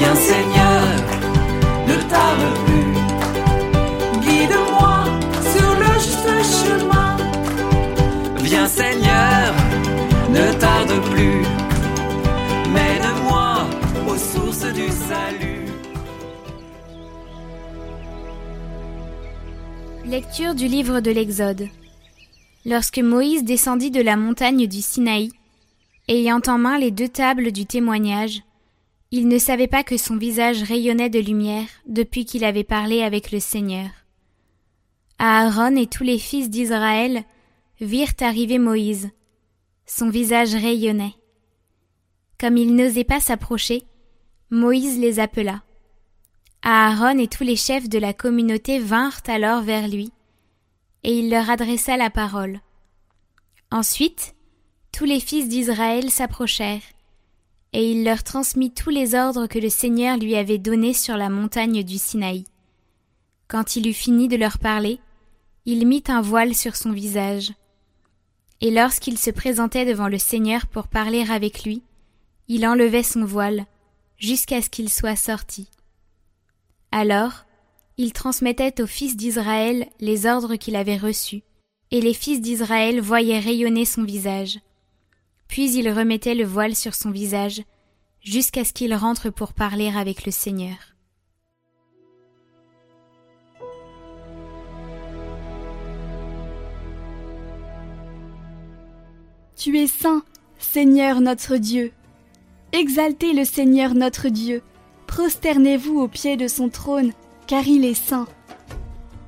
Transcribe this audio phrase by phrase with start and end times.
[0.00, 0.82] Viens Seigneur,
[1.86, 2.92] ne tarde plus.
[4.22, 5.04] Guide-moi
[5.52, 5.92] sur le
[6.42, 7.16] chemin.
[8.38, 9.54] Viens Seigneur,
[10.30, 11.42] ne tarde plus.
[12.72, 13.66] Mène-moi
[14.08, 15.66] aux sources du salut.
[20.06, 21.68] Lecture du livre de l'Exode.
[22.64, 25.30] Lorsque Moïse descendit de la montagne du Sinaï,
[26.08, 28.40] ayant en main les deux tables du témoignage,
[29.12, 33.32] il ne savait pas que son visage rayonnait de lumière depuis qu'il avait parlé avec
[33.32, 33.88] le Seigneur.
[35.18, 37.24] Aaron et tous les fils d'Israël
[37.80, 39.10] virent arriver Moïse.
[39.84, 41.14] Son visage rayonnait.
[42.38, 43.82] Comme ils n'osaient pas s'approcher,
[44.50, 45.62] Moïse les appela.
[46.62, 50.12] Aaron et tous les chefs de la communauté vinrent alors vers lui,
[51.02, 52.60] et il leur adressa la parole.
[53.70, 54.34] Ensuite,
[54.92, 56.82] tous les fils d'Israël s'approchèrent,
[57.72, 61.28] et il leur transmit tous les ordres que le Seigneur lui avait donnés sur la
[61.28, 62.44] montagne du Sinaï.
[63.48, 64.98] Quand il eut fini de leur parler,
[65.66, 67.52] il mit un voile sur son visage.
[68.60, 71.82] Et lorsqu'il se présentait devant le Seigneur pour parler avec lui,
[72.48, 73.66] il enlevait son voile,
[74.18, 75.68] jusqu'à ce qu'il soit sorti.
[76.92, 77.44] Alors,
[77.96, 81.42] il transmettait aux fils d'Israël les ordres qu'il avait reçus,
[81.90, 84.58] et les fils d'Israël voyaient rayonner son visage.
[85.50, 87.62] Puis il remettait le voile sur son visage,
[88.20, 90.76] jusqu'à ce qu'il rentre pour parler avec le Seigneur.
[99.56, 100.22] Tu es saint,
[100.58, 101.90] Seigneur notre Dieu.
[102.72, 104.62] Exaltez le Seigneur notre Dieu.
[105.08, 107.12] Prosternez-vous au pied de son trône,
[107.48, 108.28] car il est saint.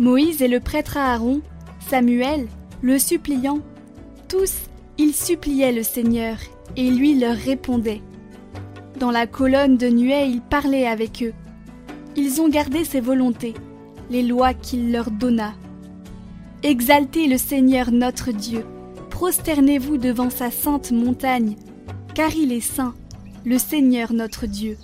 [0.00, 1.42] Moïse et le prêtre Aaron,
[1.88, 2.48] Samuel,
[2.82, 3.60] le suppliant,
[4.26, 6.36] tous, ils suppliaient le Seigneur,
[6.76, 8.02] et lui leur répondait.
[8.98, 11.32] Dans la colonne de nuée, il parlait avec eux.
[12.16, 13.54] Ils ont gardé ses volontés,
[14.10, 15.54] les lois qu'il leur donna.
[16.64, 18.64] Exaltez le Seigneur notre Dieu,
[19.10, 21.54] prosternez-vous devant sa sainte montagne,
[22.14, 22.94] car il est saint,
[23.44, 24.76] le Seigneur notre Dieu.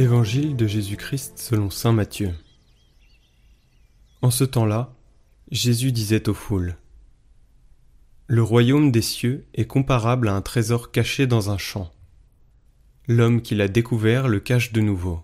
[0.00, 2.32] Évangile de Jésus-Christ selon Saint Matthieu.
[4.22, 4.94] En ce temps-là,
[5.50, 6.78] Jésus disait aux foules
[8.26, 11.92] Le royaume des cieux est comparable à un trésor caché dans un champ.
[13.08, 15.22] L'homme qui l'a découvert le cache de nouveau.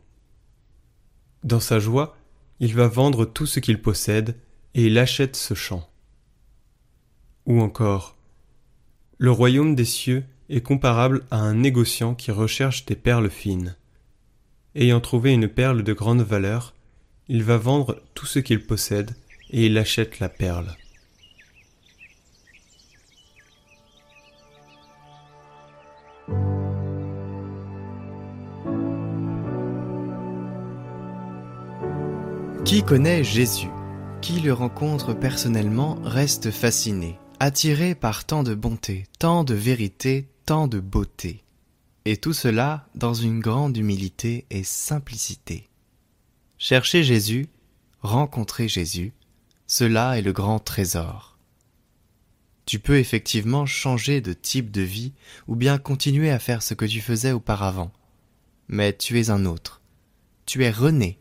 [1.42, 2.14] Dans sa joie,
[2.60, 4.36] il va vendre tout ce qu'il possède
[4.74, 5.88] et il achète ce champ.
[7.46, 8.14] Ou encore
[9.16, 13.74] Le royaume des cieux est comparable à un négociant qui recherche des perles fines.
[14.78, 16.74] Ayant trouvé une perle de grande valeur,
[17.28, 19.12] il va vendre tout ce qu'il possède
[19.50, 20.76] et il achète la perle.
[32.66, 33.70] Qui connaît Jésus?
[34.20, 40.68] Qui le rencontre personnellement reste fasciné, attiré par tant de bonté, tant de vérité, tant
[40.68, 41.45] de beauté.
[42.08, 45.68] Et tout cela dans une grande humilité et simplicité.
[46.56, 47.48] Chercher Jésus,
[48.00, 49.12] rencontrer Jésus,
[49.66, 51.36] cela est le grand trésor.
[52.64, 55.14] Tu peux effectivement changer de type de vie
[55.48, 57.92] ou bien continuer à faire ce que tu faisais auparavant.
[58.68, 59.82] Mais tu es un autre.
[60.46, 61.18] Tu es rené.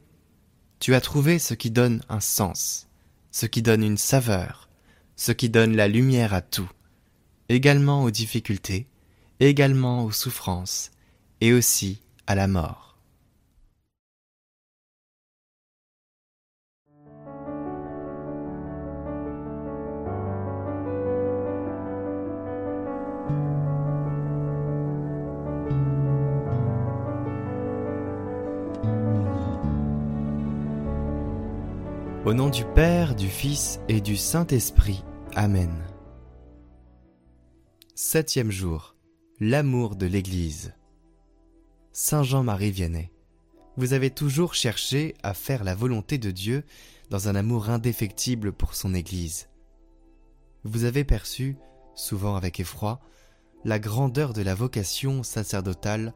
[0.80, 2.90] Tu as trouvé ce qui donne un sens,
[3.32, 4.70] ce qui donne une saveur,
[5.16, 6.70] ce qui donne la lumière à tout,
[7.50, 8.88] également aux difficultés,
[9.40, 10.92] également aux souffrances
[11.42, 12.86] et aussi à la mort.
[32.26, 35.04] Au nom du Père, du Fils et du Saint-Esprit.
[35.36, 35.72] Amen.
[37.94, 38.95] Septième jour.
[39.42, 40.74] L'amour de l'Église.
[41.92, 43.12] Saint Jean-Marie Vianney.
[43.76, 46.64] Vous avez toujours cherché à faire la volonté de Dieu
[47.10, 49.50] dans un amour indéfectible pour son Église.
[50.64, 51.58] Vous avez perçu,
[51.96, 53.02] souvent avec effroi,
[53.66, 56.14] la grandeur de la vocation sacerdotale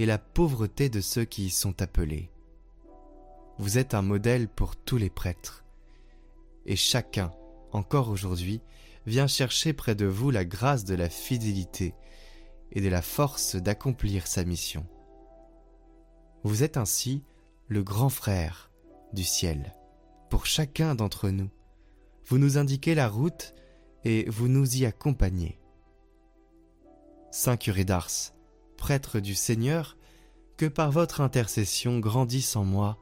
[0.00, 2.32] et la pauvreté de ceux qui y sont appelés.
[3.58, 5.64] Vous êtes un modèle pour tous les prêtres.
[6.64, 7.30] Et chacun,
[7.70, 8.60] encore aujourd'hui,
[9.06, 11.94] vient chercher près de vous la grâce de la fidélité
[12.72, 14.86] et de la force d'accomplir sa mission.
[16.44, 17.24] Vous êtes ainsi
[17.68, 18.70] le grand frère
[19.12, 19.74] du ciel,
[20.30, 21.50] pour chacun d'entre nous.
[22.26, 23.54] Vous nous indiquez la route
[24.04, 25.58] et vous nous y accompagnez.
[27.30, 28.32] Saint curé d'Ars,
[28.76, 29.96] prêtre du Seigneur,
[30.56, 32.98] que par votre intercession grandisse en moi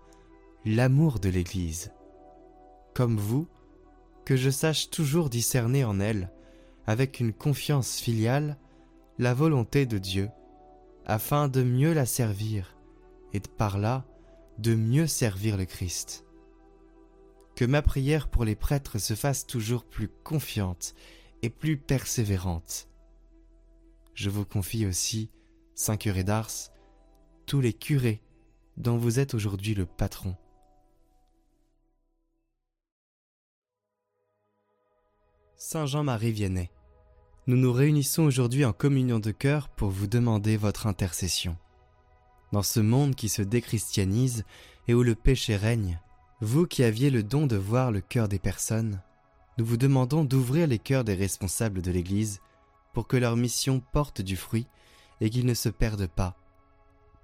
[0.65, 1.93] l'amour de l'Église.
[2.95, 3.47] Comme vous,
[4.25, 6.33] que je sache toujours discerner en elle,
[6.87, 8.59] avec une confiance filiale,
[9.19, 10.29] la volonté de Dieu,
[11.07, 12.77] afin de mieux la servir
[13.33, 14.05] et par là
[14.59, 16.25] de mieux servir le Christ.
[17.55, 20.95] Que ma prière pour les prêtres se fasse toujours plus confiante
[21.43, 22.89] et plus persévérante.
[24.15, 25.31] Je vous confie aussi,
[25.75, 26.51] Saint curé d'Ars,
[27.47, 28.23] tous les curés
[28.77, 30.37] dont vous êtes aujourd'hui le patron.
[35.57, 36.71] Saint Jean-Marie Vianney,
[37.47, 41.59] nous nous réunissons aujourd'hui en communion de cœur pour vous demander votre intercession.
[42.53, 44.45] Dans ce monde qui se déchristianise
[44.89, 46.01] et où le péché règne,
[46.41, 49.03] vous qui aviez le don de voir le cœur des personnes,
[49.59, 52.41] nous vous demandons d'ouvrir les cœurs des responsables de l'Église
[52.95, 54.67] pour que leur mission porte du fruit
[55.21, 56.39] et qu'ils ne se perdent pas,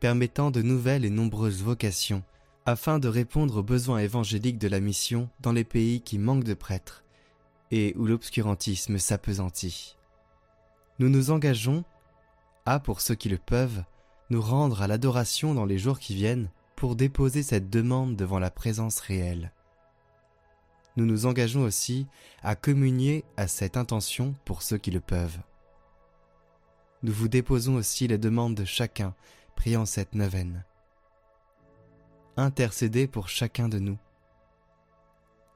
[0.00, 2.22] permettant de nouvelles et nombreuses vocations
[2.66, 6.54] afin de répondre aux besoins évangéliques de la mission dans les pays qui manquent de
[6.54, 7.04] prêtres
[7.70, 9.96] et où l'obscurantisme s'apesantit.
[11.00, 11.82] Nous nous engageons
[12.66, 13.82] à, pour ceux qui le peuvent,
[14.28, 18.50] nous rendre à l'adoration dans les jours qui viennent pour déposer cette demande devant la
[18.50, 19.50] présence réelle.
[20.98, 22.06] Nous nous engageons aussi
[22.42, 25.38] à communier à cette intention pour ceux qui le peuvent.
[27.02, 29.14] Nous vous déposons aussi les demandes de chacun
[29.56, 30.66] priant cette neuvaine.
[32.36, 33.96] Intercédez pour chacun de nous.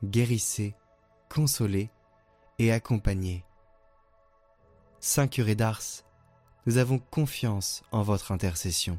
[0.02, 0.74] Guérissez,
[1.28, 1.90] consolez
[2.58, 3.44] et accompagnez.
[5.06, 5.82] Saint curé d'Ars,
[6.64, 8.98] nous avons confiance en votre intercession.